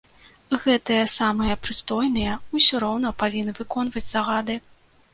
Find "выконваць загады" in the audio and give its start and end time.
3.63-4.63